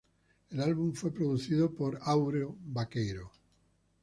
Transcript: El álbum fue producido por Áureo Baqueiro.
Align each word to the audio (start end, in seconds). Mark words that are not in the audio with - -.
El 0.49 0.61
álbum 0.61 0.93
fue 0.93 1.13
producido 1.13 1.69
por 1.75 1.99
Áureo 2.01 2.57
Baqueiro. 2.73 3.31